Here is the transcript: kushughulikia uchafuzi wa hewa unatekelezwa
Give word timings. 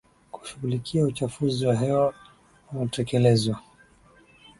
kushughulikia 0.31 1.03
uchafuzi 1.05 1.65
wa 1.67 1.75
hewa 1.75 2.13
unatekelezwa 2.71 3.59